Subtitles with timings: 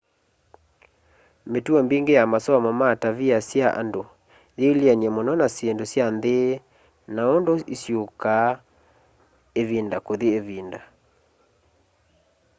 [1.51, 4.03] mitũo mbingi ya masomo ma tavia sya andũ
[4.59, 6.37] yiilyene mũno na syĩndũ sya nthi
[7.13, 8.49] na undũ isyũkaa
[9.61, 10.79] ivinda kũthi ĩvinda